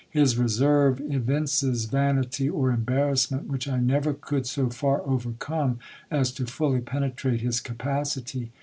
[0.09, 5.77] His reserve evinces vanity or embarrassment, which I never could so far overcome
[6.09, 8.51] as to fully penetrate his capacity.